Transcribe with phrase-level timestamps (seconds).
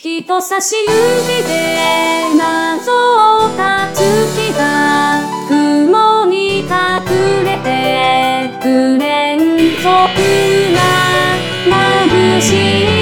[0.00, 5.18] 人差し指で謎を断つ月が
[5.48, 6.66] 雲に隠
[7.44, 9.38] れてくれん
[9.82, 10.20] そく
[10.72, 10.78] な
[12.06, 12.97] 眩しい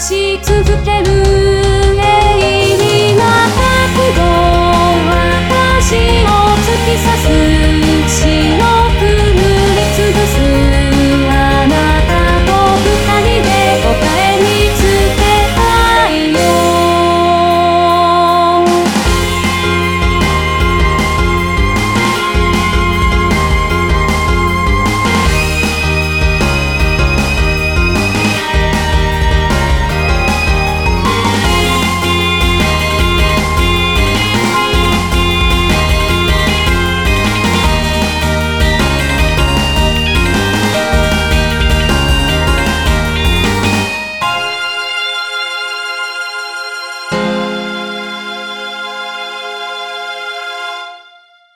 [0.00, 1.37] し続ける